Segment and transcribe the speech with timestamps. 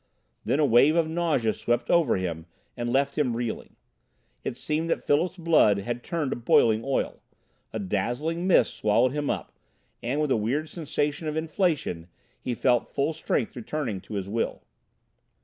[0.45, 3.75] Then a wave of nausea swept over him and left him reeling.
[4.43, 7.21] It seemed that Philip's blood had turned to boiling oil.
[7.71, 9.53] A dazzling mist swallowed him up,
[10.01, 12.07] and with a weird sense of inflation
[12.41, 14.63] he felt full strength returning to his will.